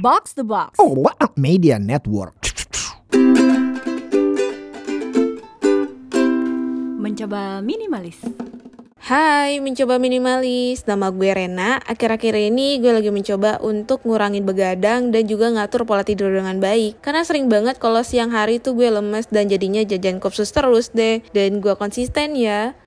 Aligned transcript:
Box 0.00 0.32
the 0.32 0.44
Box. 0.44 0.80
Oh, 0.80 0.96
what 0.96 1.16
a 1.20 1.28
media 1.36 1.78
network. 1.78 2.32
Mencoba 7.00 7.60
minimalis. 7.60 8.16
Hai, 9.10 9.58
mencoba 9.58 9.98
minimalis. 9.98 10.86
Nama 10.86 11.10
gue 11.10 11.34
Rena. 11.34 11.82
Akhir-akhir 11.82 12.30
ini 12.30 12.78
gue 12.78 12.94
lagi 12.94 13.10
mencoba 13.10 13.58
untuk 13.58 14.06
ngurangin 14.06 14.46
begadang 14.46 15.10
dan 15.10 15.26
juga 15.26 15.50
ngatur 15.50 15.82
pola 15.82 16.06
tidur 16.06 16.30
dengan 16.30 16.62
baik. 16.62 17.02
Karena 17.02 17.26
sering 17.26 17.50
banget 17.50 17.82
kalau 17.82 18.06
siang 18.06 18.30
hari 18.30 18.62
tuh 18.62 18.78
gue 18.78 18.86
lemes 18.86 19.26
dan 19.26 19.50
jadinya 19.50 19.82
jajan 19.82 20.22
kopsus 20.22 20.54
terus 20.54 20.94
deh. 20.94 21.26
Dan 21.34 21.58
gue 21.58 21.74
konsisten 21.74 22.38
ya. 22.38 22.78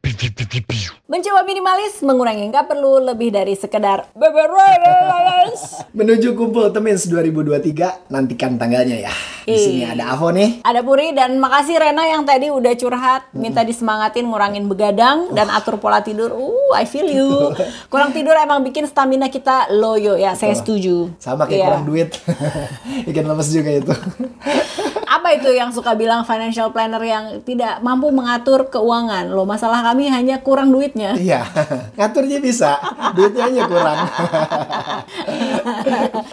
Mencoba 1.11 1.43
minimalis 1.43 1.99
mengurangi 1.99 2.47
nggak 2.55 2.71
perlu 2.71 3.03
lebih 3.03 3.35
dari 3.35 3.59
sekedar 3.59 4.07
beberes. 4.15 5.83
Menuju 5.91 6.39
kumpul 6.39 6.71
Temins 6.71 7.03
2023, 7.11 8.07
nantikan 8.07 8.55
tanggalnya 8.55 9.11
ya. 9.11 9.13
Di 9.43 9.59
sini 9.59 9.83
ada 9.83 10.15
Avo 10.15 10.31
nih. 10.31 10.63
Ada 10.63 10.79
Puri 10.87 11.11
dan 11.11 11.35
makasih 11.35 11.75
Rena 11.75 12.07
yang 12.07 12.23
tadi 12.23 12.47
udah 12.47 12.73
curhat, 12.79 13.27
minta 13.35 13.67
disemangatin 13.67 14.23
ngurangin 14.23 14.71
begadang 14.71 15.35
dan 15.35 15.51
atur 15.51 15.75
pola 15.83 15.99
tidur. 15.99 16.12
Uh, 16.15 16.71
I 16.71 16.83
feel 16.83 17.05
you. 17.05 17.53
Kurang 17.87 18.11
tidur 18.11 18.33
emang 18.33 18.61
bikin 18.61 18.85
stamina 18.85 19.27
kita 19.27 19.71
loyo 19.71 20.13
ya, 20.13 20.33
saya 20.33 20.53
setuju. 20.53 21.09
Sama 21.17 21.43
kayak 21.43 21.57
Iya. 21.57 21.67
kurang 21.67 21.85
duit. 21.85 22.09
Ikan 23.09 23.25
lemes 23.25 23.49
juga 23.49 23.71
itu. 23.73 23.93
Apa 25.13 25.29
itu 25.37 25.53
yang 25.53 25.69
suka 25.69 25.93
bilang 25.93 26.25
financial 26.25 26.73
planner 26.73 27.01
yang 27.05 27.45
tidak 27.45 27.77
mampu 27.85 28.09
mengatur 28.09 28.65
keuangan? 28.73 29.29
Loh, 29.29 29.45
masalah 29.45 29.85
kami 29.85 30.09
hanya 30.09 30.41
kurang 30.41 30.73
duitnya. 30.73 31.13
Iya, 31.13 31.45
ngaturnya 32.01 32.41
bisa, 32.41 32.81
duitnya 33.13 33.53
aja 33.53 33.61
kurang. 33.69 33.97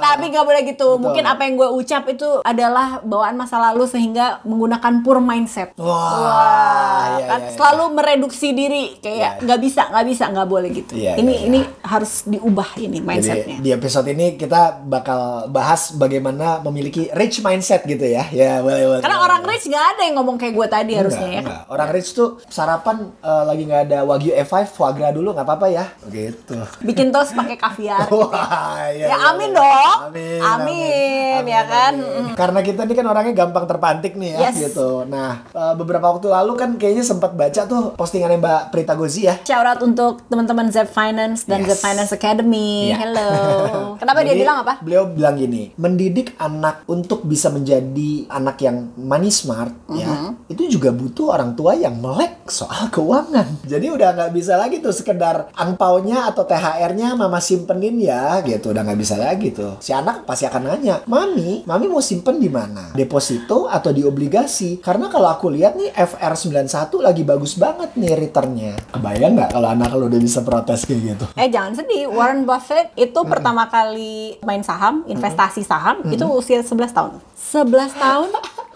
Tapi 0.00 0.24
nggak 0.32 0.46
boleh 0.48 0.62
gitu. 0.64 0.96
Mungkin 0.96 1.28
apa 1.28 1.44
yang 1.44 1.60
gue 1.60 1.68
ucap 1.76 2.08
itu 2.08 2.40
adalah 2.40 3.04
bawaan 3.04 3.36
masa 3.36 3.60
lalu 3.60 3.84
sehingga 3.84 4.40
menggunakan 4.48 5.04
poor 5.04 5.20
mindset. 5.20 5.76
Wah, 5.76 7.20
iya, 7.20 7.26
kan 7.28 7.40
iya, 7.44 7.48
iya. 7.52 7.56
selalu 7.60 7.84
mereduksi 8.00 8.48
diri 8.56 8.96
kayak 9.04 9.44
nggak 9.44 9.60
bisa, 9.60 9.92
nggak 9.92 10.06
bisa, 10.08 10.24
nggak 10.32 10.48
boleh 10.48 10.68
gitu. 10.72 10.92
Iya, 10.96 11.20
ini 11.20 11.32
iya, 11.36 11.40
iya. 11.44 11.48
ini 11.52 11.60
harus 11.84 12.24
diubah 12.24 12.80
ini 12.80 12.98
Jadi 12.98 13.04
mindsetnya. 13.04 13.56
di 13.60 13.70
episode 13.76 14.08
ini 14.08 14.40
kita 14.40 14.80
bakal 14.88 15.52
bahas 15.52 15.92
bagaimana 15.92 16.64
memiliki 16.64 17.12
rich 17.12 17.44
mindset 17.44 17.84
gitu 17.84 18.08
ya. 18.08 18.24
Ya 18.32 18.64
boleh 18.70 18.84
boleh. 18.86 19.00
Karena 19.00 19.16
boleh, 19.16 19.26
orang 19.26 19.40
boleh. 19.40 19.52
rich 19.52 19.64
nggak 19.66 19.86
ada 19.86 20.02
yang 20.02 20.14
ngomong 20.16 20.36
kayak 20.36 20.54
gue 20.54 20.66
tadi 20.68 20.92
harusnya 20.94 21.28
ya. 21.28 21.40
Enggak, 21.40 21.60
enggak. 21.60 21.62
Orang 21.68 21.88
rich 21.90 22.10
tuh 22.10 22.28
sarapan 22.46 22.96
eh, 23.16 23.42
lagi 23.44 23.62
nggak 23.64 23.82
ada 23.84 23.98
wagyu 24.02 24.32
E5 24.32 24.52
foie 24.66 24.92
gras 24.92 25.10
dulu 25.10 25.28
nggak 25.30 25.44
apa-apa 25.44 25.66
ya. 25.68 25.84
Gitu. 26.04 26.56
Bikin 26.80 27.10
toast 27.10 27.32
pakai 27.32 27.56
kaviar. 27.56 28.06
Wah, 28.12 28.86
iya, 28.88 29.04
Ya, 29.04 29.06
iya, 29.10 29.16
amin 29.28 29.50
dong. 29.50 29.96
Amin, 30.06 30.40
Amin, 30.40 31.42
ya 31.44 31.62
kan? 31.64 31.94
amin. 31.96 32.32
Karena 32.32 32.60
kita 32.60 32.82
ini 32.82 32.94
kan 32.94 33.06
orangnya 33.06 33.34
gampang 33.36 33.64
terpantik 33.64 34.14
nih 34.14 34.30
ya 34.32 34.40
Yes. 34.46 34.70
gitu. 34.70 35.02
Nah, 35.04 35.42
eh, 35.46 35.74
beberapa 35.74 36.06
waktu 36.06 36.26
lalu 36.26 36.52
kan 36.54 36.70
kayaknya 36.76 37.02
sempat 37.02 37.32
baca 37.32 37.62
tuh 37.64 37.94
postingannya 37.94 38.38
Mbak 38.38 38.62
Prita 38.70 38.94
Gozi 38.94 39.26
ya. 39.26 39.34
Shout 39.40 39.66
out 39.66 39.80
untuk 39.80 40.22
teman-teman 40.26 40.68
Zep 40.68 40.88
Finance 40.88 41.44
dan 41.44 41.62
Yes. 41.62 41.74
Zep 41.74 41.80
Finance 41.80 42.12
Academy. 42.12 42.90
Iya. 42.90 42.96
Hello. 43.00 43.30
Kenapa 44.00 44.20
dia 44.20 44.32
Jadi, 44.32 44.40
bilang 44.40 44.58
apa? 44.60 44.72
Beliau 44.80 45.04
bilang 45.06 45.34
gini, 45.34 45.72
mendidik 45.74 46.36
anak 46.36 46.84
untuk 46.86 47.22
bisa 47.22 47.48
menjadi 47.48 48.28
anak 48.28 48.59
yang 48.60 48.92
money 48.96 49.32
smart 49.32 49.72
ya, 49.92 50.08
Mm-hmm. 50.10 50.50
itu 50.50 50.78
juga 50.78 50.90
butuh 50.90 51.32
orang 51.32 51.54
tua 51.54 51.78
yang 51.78 51.94
melek 52.02 52.44
soal 52.50 52.90
keuangan. 52.90 53.62
Jadi 53.62 53.86
udah 53.94 54.10
nggak 54.10 54.32
bisa 54.34 54.58
lagi 54.58 54.82
tuh 54.82 54.90
sekedar 54.90 55.54
angpaunya 55.54 56.26
atau 56.26 56.42
THR-nya 56.42 57.14
mama 57.14 57.38
simpenin 57.38 57.94
ya, 58.02 58.42
gitu 58.42 58.74
udah 58.74 58.82
nggak 58.82 59.00
bisa 59.00 59.14
lagi 59.14 59.54
tuh. 59.54 59.78
Si 59.78 59.94
anak 59.94 60.26
pasti 60.26 60.50
akan 60.50 60.66
nanya, 60.66 61.06
mami, 61.06 61.62
mami 61.62 61.86
mau 61.86 62.02
simpen 62.02 62.42
di 62.42 62.50
mana? 62.50 62.90
Deposito 62.90 63.70
atau 63.70 63.94
di 63.94 64.02
obligasi? 64.02 64.82
Karena 64.82 65.06
kalau 65.06 65.30
aku 65.30 65.46
lihat 65.54 65.78
nih 65.78 65.94
FR91 65.94 66.90
lagi 66.98 67.22
bagus 67.22 67.54
banget 67.54 67.94
nih 67.94 68.18
returnnya. 68.18 68.74
Kebayang 68.90 69.38
nggak 69.38 69.50
kalau 69.54 69.68
anak 69.70 69.94
lo 69.94 70.10
udah 70.10 70.20
bisa 70.20 70.42
protes 70.42 70.84
kayak 70.84 71.00
gitu? 71.14 71.24
Eh 71.38 71.48
jangan 71.48 71.78
sedih, 71.78 72.10
Warren 72.10 72.42
Buffett 72.42 72.90
itu 72.98 73.20
pertama 73.22 73.70
kali 73.70 74.42
main 74.42 74.66
saham, 74.66 75.06
investasi 75.06 75.62
saham 75.62 76.02
itu 76.10 76.26
usia 76.26 76.66
11 76.66 76.90
tahun. 76.90 77.12
11 77.40 77.94
tahun? 77.94 78.30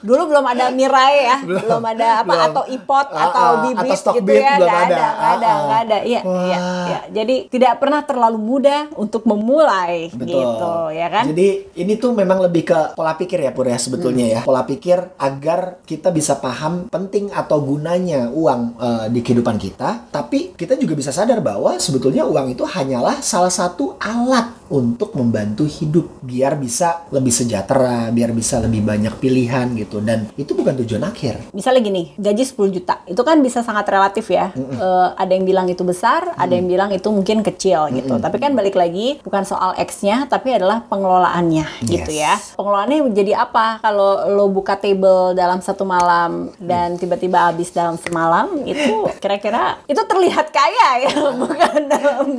Dulu 0.04 0.22
belum 0.28 0.44
ada 0.44 0.68
Mirai 0.68 1.16
ya, 1.24 1.36
belum, 1.40 1.80
ada 1.82 2.20
apa 2.20 2.28
belum. 2.28 2.46
atau 2.52 2.62
ipot 2.68 3.06
Ah, 3.08 3.24
atau 3.26 3.40
ah, 3.42 3.60
bibit 3.64 3.96
atau 3.96 4.12
gitu 4.12 4.26
bit 4.26 4.36
ya, 4.38 4.52
belum 4.54 4.68
nggak 4.68 4.82
ada. 4.82 4.92
ada, 4.92 5.08
nggak 5.08 5.32
ada, 5.32 5.48
Ah, 5.48 5.56
nggak 5.58 5.80
ada. 5.80 5.98
Iya, 6.04 6.20
iya, 6.20 6.58
iya. 6.84 6.98
Jadi 7.10 7.36
tidak 7.48 7.72
pernah 7.78 8.00
terlalu 8.02 8.36
mudah 8.36 8.80
untuk 8.94 9.24
memulai 9.24 10.12
gitu, 10.12 10.44
ya 10.90 11.08
kan? 11.08 11.24
Jadi 11.26 11.48
ini 11.74 11.92
tuh 11.94 12.12
memang 12.12 12.38
lebih 12.38 12.62
ke 12.66 12.78
pola 12.92 13.14
pikir 13.14 13.40
ya 13.40 13.50
Pur 13.50 13.64
ya 13.64 13.76
sebetulnya 13.76 14.24
Hmm. 14.24 14.34
ya. 14.34 14.40
Pola 14.42 14.62
pikir 14.62 14.98
agar 15.16 15.80
kita 15.82 16.10
bisa 16.10 16.36
paham 16.36 16.86
penting 16.86 17.30
atau 17.30 17.58
gunanya 17.58 18.28
uang 18.28 18.60
eh, 18.76 19.04
di 19.08 19.20
kehidupan 19.20 19.56
kita. 19.56 20.10
Tapi 20.10 20.52
kita 20.52 20.76
juga 20.76 20.92
bisa 20.92 21.10
sadar 21.10 21.40
bahwa 21.40 21.76
sebetulnya 21.76 22.22
uang 22.22 22.50
itu 22.50 22.62
hanyalah 22.62 23.18
salah 23.20 23.48
satu 23.48 23.96
alat 23.96 24.52
untuk 24.72 25.12
membantu 25.16 25.68
hidup 25.68 26.24
biar 26.24 26.56
bisa 26.56 27.04
lebih 27.12 27.32
sejahtera, 27.34 28.08
biar 28.08 28.32
bisa 28.32 28.60
lebih 28.62 28.80
banyak 28.80 29.14
pilihan 29.20 29.72
gitu. 29.76 30.00
Dan 30.00 30.30
itu 30.40 30.56
bukan 30.56 30.76
tujuan 30.84 31.04
akhir. 31.04 31.36
misalnya 31.52 31.80
gini, 31.84 32.12
gaji 32.16 32.44
10 32.44 32.76
juta, 32.76 32.94
itu 33.04 33.22
kan 33.24 33.40
bisa 33.40 33.60
sangat 33.60 33.88
relatif 33.88 34.28
ya. 34.32 34.52
Eh, 34.54 35.08
ada 35.16 35.32
yang 35.32 35.44
bilang 35.44 35.66
itu 35.68 35.84
besar, 35.84 36.32
ada 36.36 36.52
yang 36.52 36.68
bilang 36.68 36.90
itu 36.92 37.08
mungkin 37.08 37.44
kecil 37.44 37.92
gitu. 37.92 38.16
Tapi 38.20 38.36
kan 38.40 38.56
balik 38.56 38.76
lagi 38.76 39.20
bukan 39.20 39.44
soal 39.44 39.76
X-nya, 39.80 40.26
tapi 40.28 40.56
adalah 40.56 40.84
pengelolaannya 40.88 41.84
gitu 41.84 42.10
ya. 42.12 42.36
Yes. 42.36 42.56
Pengelolaannya 42.56 43.10
menjadi 43.10 43.32
apa? 43.36 43.82
Kalau 43.84 44.28
lo 44.32 44.48
buka 44.48 44.78
table 44.78 45.36
dalam 45.36 45.60
satu 45.60 45.84
malam 45.84 46.52
dan 46.56 46.96
tiba-tiba 46.96 47.52
habis 47.52 47.70
dalam 47.70 48.00
semalam, 48.00 48.64
itu 48.64 49.08
kira-kira 49.22 49.78
itu 49.84 50.00
terlihat 50.00 50.50
kaya 50.50 50.88
ya, 51.04 51.14
bukan 51.42 51.80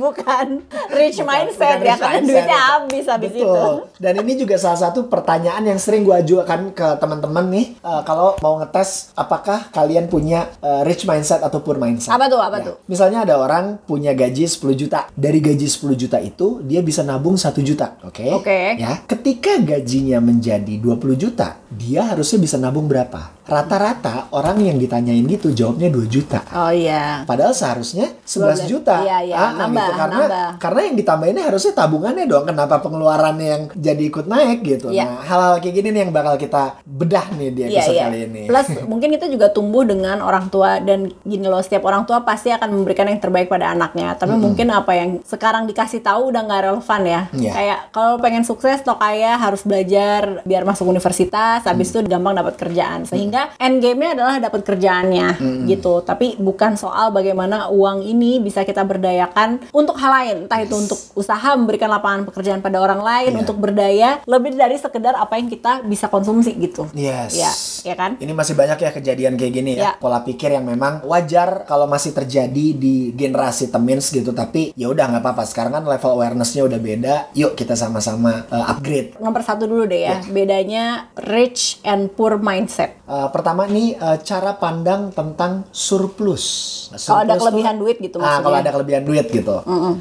bukan 0.00 0.46
rich 0.92 1.20
mindset 1.22 1.80
Bukan 1.80 1.86
ya, 1.86 1.94
rich 1.94 2.15
duitnya 2.22 2.58
habis 2.72 3.04
habis 3.04 3.32
itu. 3.32 3.62
Dan 3.96 4.14
ini 4.18 4.32
juga 4.34 4.56
salah 4.56 4.78
satu 4.78 5.04
pertanyaan 5.06 5.64
yang 5.64 5.76
sering 5.76 6.00
gue 6.00 6.14
ajukan 6.14 6.70
ke 6.70 6.88
teman-teman 6.96 7.44
nih 7.48 7.66
eh, 7.76 8.02
kalau 8.02 8.38
mau 8.38 8.56
ngetes 8.56 9.12
apakah 9.12 9.68
kalian 9.68 10.06
punya 10.06 10.48
eh, 10.58 10.82
rich 10.82 11.04
mindset 11.04 11.40
atau 11.40 11.58
poor 11.58 11.76
mindset. 11.76 12.08
Apa 12.08 12.26
tuh, 12.26 12.38
apa 12.38 12.56
Ya. 12.56 12.64
tuh? 12.64 12.76
Misalnya 12.86 13.22
ada 13.22 13.36
orang 13.36 13.76
punya 13.80 14.12
gaji 14.12 14.44
10 14.44 14.56
juta. 14.74 15.10
Dari 15.12 15.38
gaji 15.38 15.66
10 15.66 15.92
juta 15.94 16.16
itu 16.16 16.60
dia 16.62 16.80
bisa 16.80 17.00
nabung 17.00 17.34
1 17.34 17.60
juta. 17.60 17.98
Oke. 18.00 18.30
Oke. 18.30 18.76
Ya. 18.76 19.02
Ketika 19.04 19.58
gajinya 19.58 20.18
menjadi 20.18 20.78
20 20.78 20.96
juta, 21.14 21.58
dia 21.68 22.06
harusnya 22.06 22.38
bisa 22.38 22.56
nabung 22.56 22.86
berapa? 22.86 23.34
Rata-rata 23.46 24.28
orang 24.30 24.58
yang 24.60 24.76
ditanyain 24.76 25.22
gitu 25.24 25.50
jawabnya 25.50 25.88
2 25.88 26.06
juta. 26.06 26.42
Oh 26.50 26.68
iya. 26.68 27.22
Padahal 27.24 27.50
seharusnya 27.50 28.10
11 28.22 28.66
juta. 28.66 29.00
Iya, 29.00 29.18
iya. 29.22 29.34
Ah, 29.34 29.42
ah, 29.46 29.52
Nambah, 29.66 29.86
Karena 29.88 30.18
nambah. 30.22 30.48
karena 30.58 30.80
yang 30.82 30.96
ditambahinnya 30.96 31.44
harusnya 31.46 31.72
tabungannya 32.06 32.30
dong. 32.30 32.44
Kenapa 32.46 32.74
pengeluarannya 32.78 33.46
yang 33.46 33.62
jadi 33.74 34.02
ikut 34.06 34.26
naik 34.30 34.58
gitu. 34.62 34.86
Iya. 34.94 35.04
Nah, 35.04 35.18
hal-hal 35.26 35.54
kayak 35.58 35.74
gini 35.74 35.88
nih 35.90 36.00
yang 36.06 36.12
bakal 36.14 36.34
kita 36.38 36.62
bedah 36.86 37.26
nih 37.34 37.50
di 37.50 37.60
Iya, 37.66 37.68
episode 37.82 37.96
iya. 37.98 38.04
kali 38.06 38.18
ini. 38.30 38.42
Plus 38.46 38.66
mungkin 38.90 39.08
kita 39.18 39.26
juga 39.26 39.46
tumbuh 39.50 39.82
dengan 39.82 40.22
orang 40.22 40.46
tua 40.46 40.78
dan 40.78 41.10
gini 41.26 41.46
loh 41.50 41.58
setiap 41.58 41.82
orang 41.90 42.06
tua 42.06 42.22
pasti 42.22 42.54
akan 42.54 42.70
memberikan 42.70 43.10
yang 43.10 43.18
terbaik 43.18 43.50
pada 43.50 43.74
anaknya. 43.74 44.14
Tapi 44.14 44.38
mungkin 44.38 44.70
apa 44.70 44.92
yang 44.94 45.10
sekarang 45.26 45.66
dikasih 45.66 46.00
tahu 46.04 46.30
udah 46.30 46.42
nggak 46.46 46.62
relevan 46.70 47.02
ya. 47.02 47.20
Iya. 47.34 47.52
Kayak 47.52 47.78
kalau 47.90 48.14
pengen 48.22 48.44
sukses 48.46 48.78
atau 48.86 48.94
kaya 48.94 49.34
harus 49.34 49.66
belajar 49.66 50.46
biar 50.46 50.62
masuk 50.62 50.86
universitas, 50.86 51.66
habis 51.66 51.90
itu 51.90 52.06
gampang 52.06 52.38
dapat 52.38 52.54
kerjaan. 52.54 53.02
Sehingga 53.08 53.50
end 53.58 53.82
game-nya 53.82 54.14
adalah 54.14 54.38
dapat 54.38 54.62
kerjaannya 54.62 55.28
gitu. 55.66 56.04
Tapi 56.06 56.38
bukan 56.38 56.78
soal 56.78 57.10
bagaimana 57.10 57.72
uang 57.72 58.06
ini 58.06 58.38
bisa 58.38 58.62
kita 58.62 58.84
berdayakan 58.86 59.66
untuk 59.72 59.98
hal 59.98 60.12
lain, 60.12 60.36
entah 60.46 60.60
itu 60.62 60.76
untuk 60.76 60.98
usaha 61.16 61.56
memberikan 61.56 61.88
lapangan 61.96 62.22
pekerjaan 62.24 62.60
pada 62.60 62.78
orang 62.78 63.00
lain, 63.00 63.30
Iya. 63.32 63.40
untuk 63.40 63.56
berdaya 63.56 64.10
lebih 64.24 64.52
dari 64.52 64.76
sekedar 64.76 65.14
apa 65.14 65.34
yang 65.34 65.46
kita 65.46 65.80
bisa 65.82 66.06
konsumsi 66.06 66.52
gitu. 66.54 66.86
Yes. 66.92 67.32
Ya, 67.34 67.52
ya 67.84 67.94
kan? 67.94 68.16
Ini 68.16 68.30
masih 68.30 68.52
banyak 68.52 68.78
ya 68.78 68.90
kejadian 68.90 69.34
kayak 69.34 69.52
gini 69.54 69.72
Ya. 69.74 69.82
ya. 69.86 69.90
Pola 69.96 70.20
pikir 70.20 70.50
yang 70.50 70.64
memang 70.64 71.02
wajar 71.02 71.64
kalau 71.64 71.86
masih 71.86 72.12
terjadi 72.12 72.66
di 72.72 72.94
generasi 73.12 73.68
temins 73.68 74.08
gitu. 74.08 74.30
Tapi 74.30 74.72
ya 74.72 74.86
udah 74.86 75.08
nggak 75.08 75.22
apa-apa. 75.22 75.42
Sekarang 75.44 75.72
kan 75.72 75.84
level 75.84 76.12
awarenessnya 76.12 76.62
udah 76.62 76.76
beda. 76.76 77.14
Yuk 77.32 77.54
kita 77.54 77.72
sama-sama 77.72 78.44
uh, 78.46 78.66
upgrade. 78.68 79.16
Nomor 79.16 79.40
satu 79.40 79.64
dulu 79.64 79.84
deh 79.84 80.02
ya, 80.02 80.20
bedanya 80.26 80.84
rich 81.16 81.80
and 81.82 82.10
poor 82.10 82.36
mindset. 82.36 82.98
Uh, 83.04 83.28
pertama 83.28 83.64
nih 83.66 83.94
eh, 83.94 84.18
cara 84.20 84.54
pandang 84.54 85.08
tentang 85.10 85.62
surplus. 85.70 86.44
Nah, 86.88 86.98
Kalau 86.98 87.20
ada 87.20 87.26
surplus 87.28 87.40
kelebihan 87.40 87.72
tuh- 87.72 87.80
duit 87.80 87.96
gitu 87.98 88.16
Ah, 88.16 88.20
maksudnya. 88.20 88.42
kalau 88.42 88.56
ada 88.56 88.70
kelebihan 88.72 89.02
duit 89.04 89.26
gitu. 89.28 89.56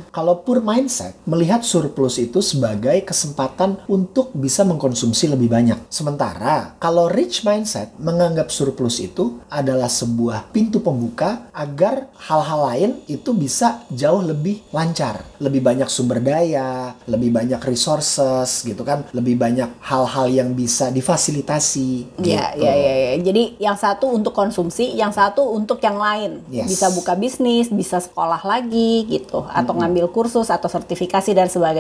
Kalau 0.10 0.34
poor 0.40 0.60
mindset 0.60 1.14
melihat 1.24 1.62
surplus 1.62 1.85
itu 1.92 2.40
sebagai 2.40 3.04
kesempatan 3.04 3.82
untuk 3.92 4.32
bisa 4.32 4.64
mengkonsumsi 4.64 5.30
lebih 5.32 5.52
banyak. 5.52 5.80
Sementara 5.92 6.78
kalau 6.80 7.12
rich 7.12 7.44
mindset 7.44 7.92
menganggap 8.00 8.54
surplus 8.54 9.04
itu 9.04 9.42
adalah 9.52 9.92
sebuah 9.92 10.50
pintu 10.56 10.80
pembuka 10.80 11.50
agar 11.52 12.10
hal-hal 12.26 12.60
lain 12.72 12.92
itu 13.06 13.36
bisa 13.36 13.84
jauh 13.92 14.24
lebih 14.24 14.64
lancar, 14.72 15.24
lebih 15.38 15.62
banyak 15.62 15.90
sumber 15.92 16.24
daya, 16.24 16.96
lebih 17.06 17.30
banyak 17.32 17.62
resources 17.62 18.66
gitu 18.66 18.82
kan, 18.82 19.06
lebih 19.12 19.36
banyak 19.38 19.70
hal-hal 19.84 20.28
yang 20.32 20.50
bisa 20.56 20.90
difasilitasi. 20.90 22.20
Iya, 22.22 22.56
gitu. 22.56 22.64
iya, 22.64 22.74
iya, 22.74 22.94
iya. 22.96 23.12
Jadi 23.22 23.44
yang 23.62 23.78
satu 23.78 24.12
untuk 24.12 24.32
konsumsi, 24.32 24.96
yang 24.96 25.12
satu 25.12 25.46
untuk 25.52 25.80
yang 25.84 26.00
lain. 26.00 26.42
Yes. 26.50 26.72
Bisa 26.72 26.88
buka 26.92 27.14
bisnis, 27.14 27.70
bisa 27.70 28.00
sekolah 28.00 28.42
lagi 28.44 29.06
gitu, 29.08 29.46
atau 29.48 29.74
ngambil 29.76 30.10
kursus 30.10 30.48
atau 30.48 30.68
sertifikasi 30.72 31.32
dan 31.36 31.48
sebagainya 31.48 31.75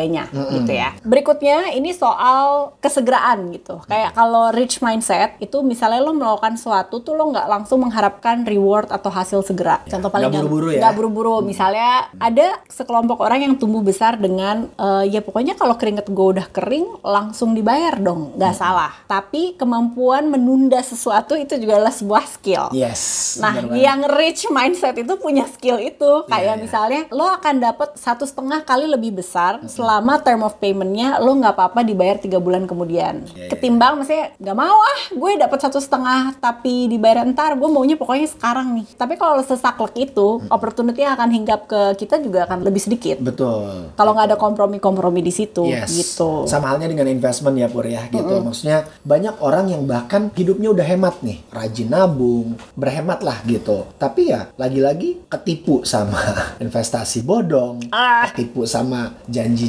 gitu 0.51 0.71
ya. 0.71 0.91
Berikutnya 1.01 1.71
ini 1.71 1.91
soal 1.91 2.73
kesegeraan 2.79 3.51
gitu. 3.51 3.79
Kayak 3.85 4.11
kalau 4.13 4.51
rich 4.51 4.79
mindset 4.79 5.37
itu 5.39 5.61
misalnya 5.61 6.01
lo 6.01 6.11
melakukan 6.11 6.55
sesuatu 6.55 6.99
tuh 6.99 7.13
lo 7.13 7.31
nggak 7.31 7.47
langsung 7.47 7.79
mengharapkan 7.79 8.43
reward 8.43 8.89
atau 8.89 9.09
hasil 9.09 9.41
segera. 9.41 9.79
Contoh 9.85 10.09
paling 10.09 10.27
Nggak 10.27 10.41
buru-buru 10.41 10.67
ya. 10.71 10.79
nggak 10.81 10.93
buru-buru. 10.95 11.35
Misalnya 11.41 12.09
ada 12.17 12.59
sekelompok 12.67 13.19
orang 13.19 13.43
yang 13.43 13.53
tumbuh 13.55 13.81
besar 13.81 14.17
dengan 14.17 14.67
eh, 14.71 15.09
ya 15.09 15.21
pokoknya 15.21 15.53
kalau 15.53 15.75
keringet 15.75 16.07
gue 16.07 16.27
udah 16.33 16.47
kering 16.49 17.01
langsung 17.01 17.53
dibayar 17.53 17.95
dong, 17.97 18.33
nggak 18.35 18.55
salah. 18.55 18.91
Tapi 19.05 19.53
kemampuan 19.55 20.27
menunda 20.27 20.79
sesuatu 20.79 21.35
itu 21.35 21.55
juga 21.55 21.77
adalah 21.77 21.93
sebuah 21.93 22.23
skill. 22.25 22.65
Yes. 22.71 23.35
Nah, 23.37 23.53
yang 23.71 24.07
rich 24.09 24.47
mindset 24.47 24.95
itu 24.95 25.13
punya 25.15 25.45
skill 25.45 25.77
itu. 25.77 26.25
Kayak 26.25 26.43
Iya, 26.45 26.53
iya. 26.53 26.61
misalnya, 26.61 27.01
lo 27.09 27.25
akan 27.25 27.55
dapat 27.57 27.89
satu 27.95 28.23
setengah 28.23 28.61
kali 28.61 28.85
lebih 28.85 29.15
besar 29.15 29.61
selama 29.85 30.17
term 30.17 30.41
of 30.41 30.57
paymentnya 30.57 31.21
lo 31.21 31.37
nggak 31.37 31.53
apa-apa 31.53 31.85
dibayar 31.85 32.17
tiga 32.17 32.41
bulan 32.41 32.65
kemudian. 32.65 33.21
Iya, 33.29 33.45
iya. 33.45 33.49
Ketimbang 33.53 34.01
maksudnya 34.01 34.33
nggak 34.41 34.57
mau 34.57 34.73
ah, 34.75 35.01
gue 35.13 35.31
dapat 35.37 35.59
satu 35.61 35.77
setengah 35.77 36.33
tapi 36.41 36.89
dibayar 36.89 37.21
ntar, 37.29 37.53
gue 37.53 37.69
maunya 37.69 37.93
pokoknya 37.93 38.25
sekarang 38.25 38.81
nih. 38.81 38.87
Tapi 38.97 39.13
kalau 39.13 39.37
sesaklek 39.39 39.93
itu, 40.09 40.41
opportunity 40.49 41.05
yang 41.05 41.13
akan 41.13 41.29
hinggap 41.29 41.69
ke 41.69 42.01
kita 42.01 42.17
juga 42.17 42.49
akan 42.49 42.65
lebih 42.65 42.81
sedikit. 42.81 43.21
Betul. 43.21 43.93
Kalau 43.93 44.11
nggak 44.17 44.33
ada 44.33 44.37
kompromi-kompromi 44.41 45.21
di 45.21 45.29
situ, 45.29 45.69
Yes. 45.69 45.93
gitu. 45.93 46.49
Sama 46.49 46.73
halnya 46.73 46.89
dengan 46.89 47.05
investment 47.05 47.53
ya 47.53 47.69
Pur 47.69 47.85
ya 47.85 48.09
gitu. 48.09 48.41
Maksudnya 48.41 48.89
banyak 49.05 49.37
orang 49.37 49.69
yang 49.69 49.85
bahkan 49.85 50.33
hidupnya 50.33 50.73
udah 50.73 50.81
hemat 50.83 51.21
nih, 51.21 51.45
rajin 51.53 51.93
nabung, 51.93 52.57
berhemat 52.73 53.21
lah 53.21 53.37
gitu. 53.45 53.85
Tapi 54.01 54.33
ya 54.33 54.49
lagi-lagi 54.57 55.29
ketipu 55.29 55.85
sama 55.85 56.17
investasi 56.63 57.21
bodong, 57.21 57.85
Ah. 57.93 58.25
ketipu 58.33 58.65
sama 58.65 59.13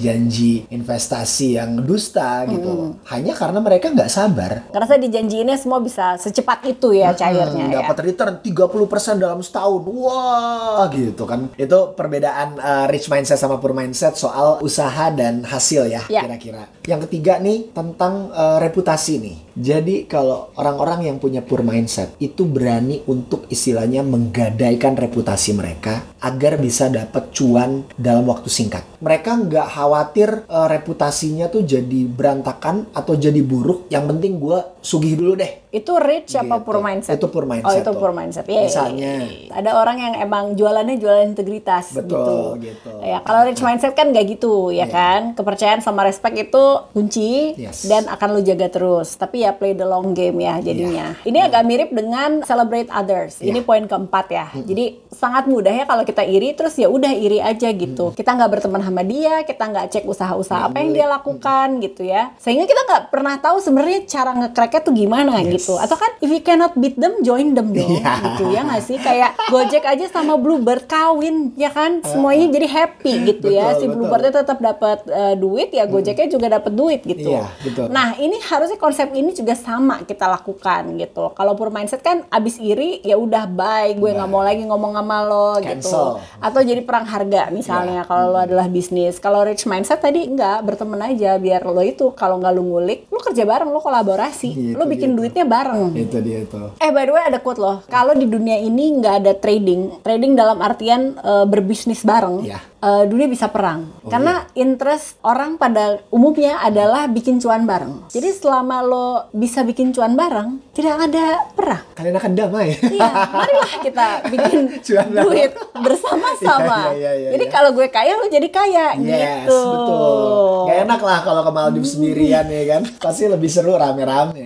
janji-janji 0.06 0.70
investasi 0.70 1.58
yang 1.58 1.82
dusta 1.82 2.46
gitu. 2.46 2.94
Hanya 3.10 3.34
karena 3.34 3.58
mereka 3.58 3.90
nggak 3.90 4.06
sabar. 4.08 4.70
Karena 4.70 4.86
saya 4.86 5.00
dijanjiinnya 5.02 5.58
semua 5.58 5.82
bisa 5.82 6.14
secepat 6.16 6.62
itu 6.64 6.94
ya 6.94 7.10
cairnya 7.12 7.66
Hmm, 7.66 7.72
ya. 7.72 7.80
dapat 7.82 7.96
return 8.06 8.34
30% 8.40 9.18
dalam 9.18 9.40
setahun. 9.42 9.82
Wah, 9.86 10.86
gitu 10.92 11.24
kan. 11.26 11.50
Itu 11.54 11.92
perbedaan 11.92 12.56
uh, 12.56 12.86
rich 12.86 13.08
mindset 13.08 13.36
sama 13.36 13.58
poor 13.58 13.72
mindset 13.72 14.14
soal 14.14 14.62
usaha 14.62 15.10
dan 15.10 15.42
hasil 15.42 15.88
ya, 15.88 16.02
Ya. 16.06 16.22
kira-kira. 16.22 16.70
Yang 16.86 17.10
ketiga 17.10 17.42
nih 17.42 17.74
tentang 17.74 18.30
uh, 18.30 18.62
reputasi 18.62 19.18
nih. 19.18 19.36
Jadi 19.56 20.04
kalau 20.04 20.52
orang-orang 20.54 21.08
yang 21.08 21.16
punya 21.16 21.40
poor 21.40 21.64
mindset 21.64 22.12
itu 22.20 22.44
berani 22.44 23.00
untuk 23.08 23.48
istilahnya 23.48 24.04
menggadaikan 24.04 24.92
reputasi 24.94 25.56
mereka 25.56 26.04
agar 26.20 26.60
bisa 26.60 26.92
dapat 26.92 27.32
cuan 27.32 27.88
dalam 27.96 28.28
waktu 28.28 28.52
singkat. 28.52 28.84
Mereka 29.00 29.30
nggak 29.48 29.66
khawatir 29.76 30.28
uh, 30.48 30.68
reputasinya 30.70 31.52
tuh 31.52 31.66
jadi 31.66 32.08
berantakan 32.08 32.90
atau 32.96 33.14
jadi 33.16 33.40
buruk. 33.44 33.88
Yang 33.92 34.04
penting 34.14 34.32
gue 34.40 34.58
sugih 34.86 35.18
dulu 35.18 35.34
deh. 35.34 35.66
Itu 35.68 35.98
rich 35.98 36.32
apa 36.32 36.56
Gitu. 36.56 36.64
poor 36.64 36.78
mindset? 36.78 37.18
Itu 37.18 37.26
poor 37.26 37.42
Oh 37.42 37.50
mindset 37.50 37.82
itu 37.82 37.90
tuh. 37.90 37.98
poor 37.98 38.12
mindset. 38.12 38.46
Iya, 38.46 38.54
iya, 38.54 38.62
Misalnya. 38.62 39.12
iya. 39.26 39.50
Ada 39.52 39.70
orang 39.74 39.96
yang 39.98 40.14
emang 40.16 40.44
jualannya 40.54 40.96
jualan 40.96 41.26
integritas 41.26 41.90
Betul, 41.92 42.62
gitu. 42.62 42.86
gitu. 42.86 42.90
Ya 43.02 43.18
kalau 43.20 43.44
rich 43.44 43.58
mindset 43.58 43.92
kan 43.92 44.08
nggak 44.08 44.26
gitu 44.30 44.70
ya 44.70 44.86
Iya. 44.86 44.86
kan. 44.88 45.20
Kepercayaan 45.34 45.80
sama 45.80 46.06
respect 46.06 46.38
itu 46.38 46.64
kunci 46.92 47.58
Yes. 47.58 47.82
dan 47.84 48.06
akan 48.06 48.28
lu 48.30 48.40
jaga 48.40 48.68
terus. 48.68 49.16
Tapi 49.16 49.42
ya 49.42 49.50
play 49.50 49.72
the 49.72 49.84
long 49.84 50.12
game 50.12 50.38
ya 50.38 50.56
jadinya. 50.58 51.18
Ini 51.20 51.38
agak 51.44 51.62
mirip 51.62 51.90
dengan 51.90 52.40
celebrate 52.42 52.86
others. 52.88 53.36
Ini 53.38 53.58
Iya. 53.58 53.66
poin 53.66 53.84
keempat 53.84 54.26
ya. 54.28 54.46
Jadi 54.54 54.84
sangat 55.10 55.44
mudah 55.46 55.72
ya 55.72 55.84
kalau 55.84 56.04
kita 56.04 56.22
iri 56.22 56.52
terus 56.52 56.72
ya 56.74 56.86
udah 56.86 57.10
iri 57.10 57.42
aja 57.42 57.68
gitu. 57.68 58.12
Kita 58.12 58.32
nggak 58.32 58.50
berteman 58.50 58.80
sama 58.80 59.02
dia, 59.02 59.42
kita 59.42 59.66
nggak 59.66 59.86
cek 59.90 60.04
usaha-usaha 60.06 60.68
apa 60.68 60.76
yang 60.78 60.92
dia 60.92 61.06
lakukan 61.06 61.80
gitu 61.80 62.02
ya. 62.02 62.30
Sehingga 62.36 62.64
kita 62.64 62.80
nggak 62.82 63.02
pernah 63.08 63.34
tahu 63.36 63.58
sebenarnya 63.58 64.06
cara 64.06 64.30
nge-cracknya 64.76 64.84
tuh 64.84 64.94
gimana 64.94 65.32
Yes. 65.40 65.52
gitu. 65.58 65.74
Atau 65.76 65.96
kan 65.96 66.10
if 66.20 66.28
you 66.28 66.42
cannot 66.42 66.72
beat 66.76 66.96
them, 66.96 67.20
join 67.20 67.52
them 67.52 67.72
dong 67.72 67.90
Iya. 67.96 68.12
gitu 68.22 68.42
ya 68.50 68.60
nggak 68.62 68.82
sih? 68.82 68.98
Kayak 68.98 69.30
Gojek 69.48 69.84
aja 69.84 70.06
sama 70.08 70.36
Bluebird 70.36 70.84
kawin 70.86 71.56
ya 71.56 71.70
kan, 71.70 72.02
semuanya 72.02 72.50
jadi 72.50 72.68
happy 72.68 73.12
gitu 73.26 73.46
ya. 73.50 73.72
Betul, 73.72 73.76
Si 73.76 73.84
betul. 73.86 73.96
Bluebirdnya 73.96 74.32
tetap 74.34 74.58
dapat 74.60 74.98
eh, 75.06 75.34
duit 75.34 75.70
ya, 75.72 75.84
Gojeknya 75.86 76.28
juga 76.28 76.46
dapat 76.52 76.72
duit 76.72 77.00
gitu. 77.02 77.30
Iya, 77.32 77.46
betul. 77.62 77.86
Nah 77.88 78.16
ini 78.16 78.36
harusnya 78.42 78.76
konsep 78.76 79.08
ini 79.12 79.32
juga 79.32 79.54
sama 79.54 80.02
kita 80.02 80.28
lakukan 80.30 80.82
gitu. 80.96 81.32
Kalau 81.32 81.52
pure 81.54 81.72
mindset 81.72 82.02
kan 82.02 82.26
abis 82.28 82.58
iri 82.58 83.00
ya 83.02 83.16
udah 83.16 83.48
bye, 83.48 83.94
gue 83.94 84.10
nggak 84.12 84.28
mau 84.28 84.42
lagi 84.42 84.62
ngomong 84.62 84.92
sama 84.94 85.16
lo 85.22 85.50
gitu. 85.58 85.66
Cancel. 85.88 86.08
Atau 86.38 86.60
jadi 86.62 86.82
perang 86.82 87.06
harga 87.06 87.48
misalnya 87.48 88.02
Iya. 88.02 88.02
kalau 88.04 88.34
lo 88.34 88.38
adalah 88.38 88.66
bisnis. 88.66 89.16
Kalau 89.16 89.40
rich 89.42 89.64
mindset 89.64 89.98
tadi 89.98 90.26
enggak 90.26 90.60
berteman 90.62 91.00
aja 91.00 91.38
biar 91.38 91.64
lo 91.64 91.80
itu 91.80 92.12
kalau 92.12 92.36
nggak 92.36 92.52
lo 92.52 92.62
ngulik, 92.62 92.98
lo 93.08 93.18
kerja 93.18 93.46
bareng, 93.46 93.70
lo 93.70 93.78
kolaborasi, 93.78 94.50
Lo 94.72 94.84
bikin 94.84 95.12
gitu. 95.12 95.18
duitnya 95.20 95.44
bareng. 95.44 95.92
Itu 95.92 96.18
dia 96.18 96.42
tuh. 96.42 96.74
Eh 96.76 96.88
by 96.88 97.04
the 97.04 97.12
way 97.12 97.22
ada 97.22 97.38
quote 97.38 97.58
loh, 97.58 97.84
kalau 97.86 98.10
di 98.12 98.24
dunia 98.24 98.56
ini 98.56 98.96
nggak 98.96 99.14
ada 99.20 99.32
trading, 99.34 100.00
trading 100.00 100.32
dalam 100.32 100.58
artian 100.58 101.14
eh, 101.14 101.44
berbisnis 101.44 102.00
bareng, 102.00 102.42
Iya. 102.42 102.58
eh, 102.80 103.04
dunia 103.04 103.26
bisa 103.26 103.46
perang. 103.46 103.86
Oh, 104.00 104.08
Karena 104.08 104.32
interest 104.52 105.20
orang 105.20 105.54
pada 105.54 106.00
umumnya 106.08 106.58
adalah 106.58 107.06
bikin 107.06 107.36
cuan 107.36 107.62
bareng. 107.62 108.08
Jadi 108.08 108.32
selama 108.32 108.80
lo 108.80 109.06
bisa 109.30 109.60
bikin 109.60 109.90
cuan 109.90 110.12
bareng, 110.12 110.58
tidak 110.72 110.96
ada 111.02 111.26
perang. 111.52 111.84
Kalian 111.92 112.16
akan 112.16 112.32
damai. 112.32 112.72
Iya, 112.78 113.10
marilah 113.36 113.72
kita 113.80 114.06
bikin 114.26 114.54
Cuan 114.86 115.08
duit 115.10 115.50
bersama-sama. 115.76 116.92
Iya, 116.92 116.94
iya, 116.94 117.12
iya, 117.16 117.28
jadi 117.32 117.44
iya. 117.44 117.52
kalau 117.52 117.70
gue 117.72 117.88
kaya, 117.88 118.12
lo 118.14 118.26
jadi 118.26 118.48
kaya 118.48 118.86
Yes, 118.96 119.44
gitu. 119.44 119.58
betul. 119.58 120.66
Gak 120.66 120.78
enak 120.84 121.00
lah 121.00 121.18
kalau 121.20 121.42
ke 121.42 121.50
Maldives 121.50 121.90
sendirian 121.90 122.46
ya 122.46 122.62
kan. 122.68 122.82
Pasti 122.96 123.26
lebih 123.26 123.48
seru 123.48 123.74
rame-rame. 123.74 124.45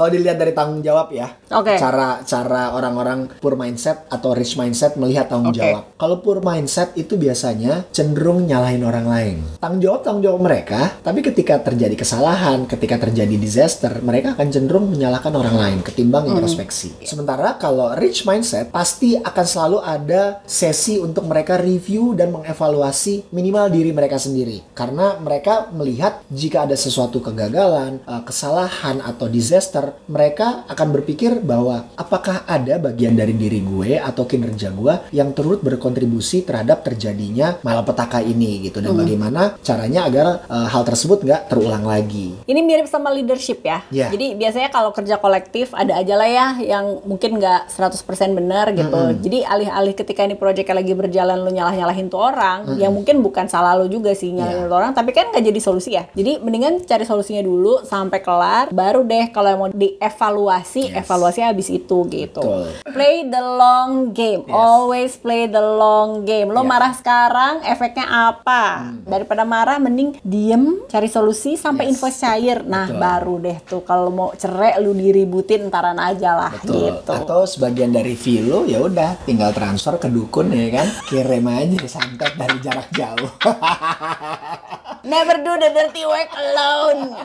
kalau 0.00 0.16
dilihat 0.16 0.40
dari 0.40 0.56
tanggung 0.56 0.80
jawab 0.80 1.12
ya. 1.12 1.28
Oke. 1.52 1.76
Cara 1.76 2.24
cara 2.24 2.72
orang-orang 2.72 3.36
poor 3.36 3.52
mindset 3.52 4.08
atau 4.08 4.32
rich 4.32 4.56
mindset 4.56 4.96
melihat 4.96 5.28
tanggung 5.28 5.52
Oke. 5.52 5.60
jawab. 5.60 5.92
Kalau 6.00 6.24
poor 6.24 6.40
mindset 6.40 6.96
itu 6.96 7.20
biasanya 7.20 7.84
cenderung 7.92 8.48
nyalahin 8.48 8.80
orang 8.80 9.04
lain. 9.04 9.36
Tanggung 9.60 9.84
jawab 9.84 10.00
tanggung 10.00 10.24
jawab 10.24 10.40
mereka, 10.40 10.96
tapi 11.04 11.20
ketika 11.20 11.60
terjadi 11.60 11.92
kesalahan, 11.92 12.64
ketika 12.64 12.96
terjadi 12.96 13.36
disaster, 13.36 14.00
mereka 14.00 14.32
akan 14.32 14.48
cenderung 14.48 14.88
menyalahkan 14.88 15.36
orang 15.36 15.56
lain 15.60 15.78
ketimbang 15.84 16.32
introspeksi. 16.32 17.04
Sementara 17.04 17.60
kalau 17.60 17.92
rich 17.92 18.24
mindset 18.24 18.72
pasti 18.72 19.20
akan 19.20 19.44
selalu 19.44 19.78
ada 19.84 20.40
sesi 20.48 20.96
untuk 20.96 21.28
mereka 21.28 21.60
review 21.60 22.16
dan 22.16 22.32
mengevaluasi 22.32 23.28
minimal 23.36 23.68
diri 23.68 23.92
mereka 23.92 24.16
sendiri. 24.16 24.64
Karena 24.72 25.20
mereka 25.20 25.68
melihat 25.76 26.24
jika 26.32 26.64
ada 26.64 26.78
sesuatu 26.78 27.20
kegagalan, 27.20 28.00
eh, 28.00 28.22
kesalahan 28.24 29.04
atau 29.04 29.28
disaster, 29.28 29.89
mereka 30.06 30.64
akan 30.66 30.88
berpikir 30.92 31.40
bahwa 31.40 31.90
apakah 31.94 32.44
ada 32.44 32.78
bagian 32.78 33.14
dari 33.14 33.32
diri 33.32 33.60
gue 33.60 33.96
atau 33.96 34.24
kinerja 34.24 34.70
gue 34.70 35.12
yang 35.12 35.32
turut 35.32 35.60
berkontribusi 35.60 36.42
terhadap 36.42 36.82
terjadinya 36.82 37.56
malapetaka 37.60 38.20
ini 38.20 38.68
gitu 38.68 38.80
dan 38.80 38.92
bagaimana 38.92 39.56
caranya 39.60 40.06
agar 40.06 40.26
eh, 40.44 40.68
hal 40.68 40.82
tersebut 40.84 41.22
nggak 41.22 41.48
terulang 41.48 41.84
lagi. 41.84 42.34
Ini 42.44 42.60
mirip 42.60 42.86
sama 42.86 43.10
leadership 43.10 43.62
ya. 43.62 43.82
Iya. 43.90 44.08
Jadi 44.12 44.34
biasanya 44.36 44.68
kalau 44.68 44.90
kerja 44.90 45.16
kolektif 45.16 45.72
ada 45.72 45.96
aja 45.96 46.14
lah 46.14 46.28
ya 46.28 46.46
yang 46.60 47.02
mungkin 47.04 47.38
nggak 47.38 47.70
100% 47.70 48.04
benar 48.36 48.70
gitu. 48.72 49.00
Jadi 49.20 49.42
alih-alih 49.42 49.94
ketika 49.94 50.22
ini 50.22 50.34
proyeknya 50.34 50.76
lagi 50.76 50.92
berjalan 50.94 51.38
lu 51.40 51.50
nyalah-nyalahin 51.50 52.06
tuh 52.08 52.20
orang, 52.20 52.76
yang 52.76 52.92
mungkin 52.92 53.20
bukan 53.20 53.46
salah 53.46 53.74
lu 53.74 53.86
juga 53.86 54.12
sih 54.12 54.30
nyalahin 54.30 54.66
Iya. 54.66 54.70
tuh 54.70 54.76
orang, 54.76 54.92
tapi 54.92 55.10
kan 55.10 55.30
nggak 55.32 55.44
jadi 55.46 55.60
solusi 55.60 55.90
ya. 55.96 56.04
Jadi 56.12 56.42
mendingan 56.42 56.84
cari 56.84 57.04
solusinya 57.04 57.40
dulu 57.40 57.82
sampai 57.82 58.20
kelar, 58.20 58.64
baru 58.70 59.02
deh 59.02 59.30
kalau 59.30 59.50
mau 59.56 59.68
dievaluasi, 59.80 60.92
Yes. 60.92 61.00
evaluasi 61.00 61.40
habis 61.40 61.68
itu 61.68 62.04
gitu. 62.06 62.40
Betul. 62.40 62.68
Play 62.92 63.24
the 63.24 63.40
long 63.40 64.12
game. 64.12 64.44
Yes. 64.44 64.52
Always 64.52 65.12
play 65.16 65.48
the 65.48 65.60
long 65.60 66.22
game. 66.22 66.48
Lo 66.48 66.60
Ya. 66.60 66.68
marah 66.68 66.92
sekarang, 66.92 67.64
efeknya 67.64 68.04
apa? 68.30 68.92
Daripada 69.02 69.42
marah 69.42 69.80
mending 69.80 70.20
diem, 70.20 70.84
cari 70.86 71.08
solusi 71.08 71.56
sampai 71.56 71.88
Yes. 71.88 71.96
invoice 71.96 72.20
cair. 72.20 72.58
Nah, 72.62 72.86
Betul. 72.86 73.00
baru 73.00 73.34
deh 73.40 73.58
tuh 73.64 73.80
kalau 73.80 74.10
mau 74.10 74.28
cerai 74.32 74.76
lu 74.76 74.92
diributin 74.92 75.66
ntaran 75.66 75.96
aja 75.96 76.36
lah 76.36 76.52
Betul. 76.54 77.00
gitu. 77.00 77.12
Atau 77.16 77.40
sebagian 77.46 77.90
dari 77.90 78.12
fee 78.12 78.44
lo 78.44 78.62
ya 78.62 78.78
udah 78.78 79.24
tinggal 79.24 79.50
transfer 79.50 79.96
ke 79.96 80.06
dukun 80.06 80.52
ya 80.52 80.68
kan. 80.70 80.88
Kirim 81.06 81.46
aja 81.46 81.78
santet 81.86 82.36
dari 82.36 82.60
jarak 82.60 82.92
jauh. 82.92 83.30
Never 85.02 85.40
do 85.40 85.52
the 85.56 85.70
dirty 85.70 86.04
work 86.04 86.28
alone. 86.30 87.16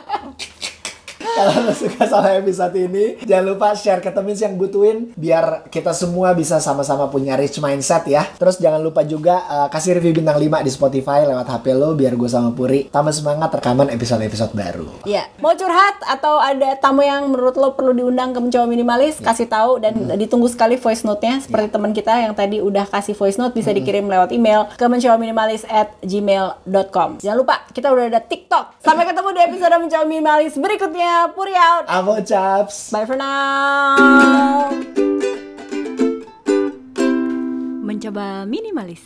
Kalau 1.36 1.68
lo 1.68 1.72
suka 1.76 2.08
sama 2.08 2.32
episode 2.32 2.72
ini, 2.80 3.20
jangan 3.28 3.44
lupa 3.44 3.76
share 3.76 4.00
ke 4.00 4.08
temen 4.08 4.32
yang 4.32 4.56
butuhin 4.56 5.12
biar 5.20 5.68
kita 5.68 5.92
semua 5.92 6.32
bisa 6.32 6.56
sama-sama 6.64 7.12
punya 7.12 7.36
rich 7.36 7.60
mindset 7.60 8.08
ya. 8.08 8.24
Terus 8.40 8.56
jangan 8.56 8.80
lupa 8.80 9.04
juga 9.04 9.44
uh, 9.44 9.68
kasih 9.68 10.00
review 10.00 10.16
bintang 10.16 10.40
5 10.40 10.64
di 10.64 10.72
Spotify 10.72 11.28
lewat 11.28 11.44
HP 11.44 11.76
lo 11.76 11.92
biar 11.92 12.16
gue 12.16 12.24
sama 12.24 12.56
Puri 12.56 12.88
tambah 12.88 13.12
semangat 13.12 13.52
rekaman 13.52 13.92
episode-episode 13.92 14.56
baru. 14.56 14.88
Iya, 15.04 15.28
mau 15.44 15.52
curhat 15.52 16.00
atau 16.08 16.40
ada 16.40 16.72
tamu 16.80 17.04
yang 17.04 17.28
menurut 17.28 17.52
lo 17.60 17.76
perlu 17.76 17.92
diundang 17.92 18.32
ke 18.32 18.40
mencoba 18.40 18.64
minimalis, 18.64 19.20
kasih 19.20 19.44
tahu 19.44 19.76
dan 19.76 20.16
ditunggu 20.16 20.48
sekali 20.48 20.80
voice 20.80 21.04
note-nya 21.04 21.44
seperti 21.44 21.68
teman 21.68 21.92
kita 21.92 22.16
yang 22.16 22.32
tadi 22.32 22.64
udah 22.64 22.88
kasih 22.88 23.12
voice 23.12 23.36
note 23.36 23.52
bisa 23.52 23.76
dikirim 23.76 24.08
lewat 24.08 24.32
email 24.32 24.72
ke 24.72 24.88
mencoba 24.88 25.20
minimalis 25.20 25.68
at 25.68 25.92
gmail.com. 26.00 27.20
Jangan 27.20 27.36
lupa 27.36 27.60
kita 27.76 27.92
udah 27.92 28.08
ada 28.08 28.24
TikTok. 28.24 28.80
Sampai 28.80 29.04
ketemu 29.04 29.28
di 29.36 29.40
episode 29.44 29.76
mencoba 29.76 30.04
minimalis 30.08 30.56
berikutnya. 30.56 31.25
Puri 31.34 31.54
out. 31.54 31.84
Amo 31.88 32.20
chaps. 32.22 32.90
Bye 32.90 33.06
for 33.06 33.16
now. 33.16 34.70
Mencoba 37.86 38.44
minimalis. 38.46 39.02